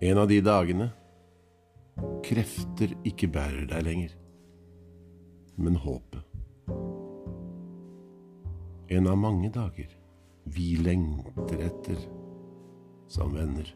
En 0.00 0.18
av 0.18 0.28
de 0.28 0.42
dagene 0.44 0.90
krefter 2.26 2.90
ikke 3.08 3.30
bærer 3.32 3.64
deg 3.70 3.84
lenger, 3.86 4.10
men 5.56 5.78
håpet. 5.80 6.20
En 8.92 9.08
av 9.08 9.16
mange 9.16 9.48
dager 9.54 9.94
vi 10.52 10.74
lengter 10.84 11.62
etter 11.64 12.02
som 13.08 13.32
venner, 13.32 13.70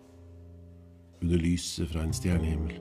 under 1.22 1.40
lyset 1.40 1.88
fra 1.88 2.04
en 2.04 2.12
stjernehimmel. 2.12 2.76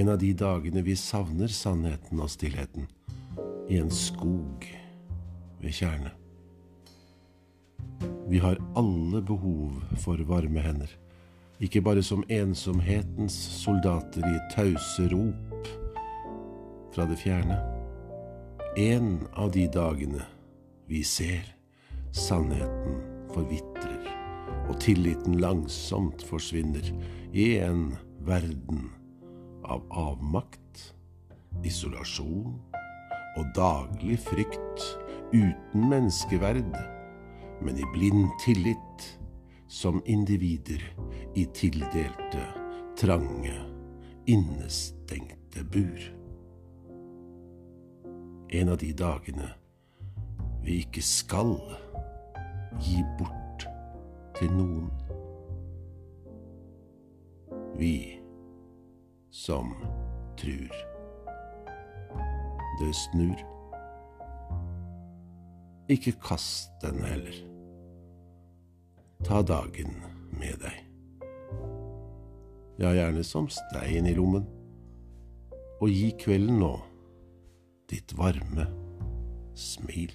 En 0.00 0.08
av 0.08 0.16
de 0.22 0.30
dagene 0.32 0.80
vi 0.86 0.96
savner 0.96 1.52
sannheten 1.52 2.22
og 2.24 2.32
stillheten 2.32 2.88
i 3.68 3.76
en 3.76 3.92
skog 3.92 4.64
ved 5.60 5.76
tjernet. 5.76 6.16
Vi 8.28 8.40
har 8.40 8.56
alle 8.76 9.20
behov 9.20 9.84
for 10.00 10.24
varme 10.28 10.64
hender, 10.64 10.88
ikke 11.60 11.82
bare 11.82 12.02
som 12.06 12.22
ensomhetens 12.30 13.34
soldater 13.62 14.24
i 14.26 14.38
tause 14.54 15.08
rop 15.12 15.70
fra 16.94 17.06
det 17.10 17.18
fjerne. 17.18 17.58
En 18.78 19.26
av 19.34 19.50
de 19.54 19.66
dagene 19.74 20.22
vi 20.88 21.02
ser 21.04 21.42
sannheten 22.14 23.00
forvitrer, 23.34 24.06
og 24.68 24.78
tilliten 24.82 25.40
langsomt 25.42 26.22
forsvinner 26.28 26.92
i 27.32 27.50
en 27.64 27.90
verden 28.28 28.88
av 29.68 29.82
avmakt, 29.90 30.94
isolasjon 31.66 32.54
og 33.38 33.50
daglig 33.56 34.18
frykt 34.28 34.84
uten 35.34 35.88
menneskeverd 35.90 36.76
men 37.60 37.78
i 37.78 37.86
blind 37.94 38.28
tillit 38.44 39.06
som 39.68 40.02
individer 40.06 40.82
i 41.34 41.44
tildelte, 41.44 42.44
trange, 42.98 43.54
innestengte 44.26 45.64
bur. 45.64 46.14
En 48.48 48.68
av 48.68 48.78
de 48.80 48.92
dagene 48.92 49.50
vi 50.64 50.80
ikke 50.82 51.04
skal 51.04 51.52
gi 52.80 53.02
bort 53.20 53.68
til 54.38 54.52
noen. 54.56 54.88
Vi 57.78 58.18
som 59.30 59.74
trur 60.40 60.72
det 62.80 62.94
snur. 62.94 63.44
Ikke 65.88 66.12
kast 66.22 66.72
den 66.82 67.04
heller. 67.04 67.57
Ta 69.28 69.42
dagen 69.44 69.90
med 70.40 70.56
deg. 70.62 70.76
Ja, 72.80 72.94
gjerne 72.96 73.20
som 73.26 73.50
stein 73.52 74.06
i 74.08 74.14
lommen. 74.16 74.46
Og 75.84 75.92
gi 75.92 76.14
kvelden 76.16 76.62
nå 76.62 76.70
ditt 77.92 78.14
varme 78.16 78.64
smil. 79.52 80.14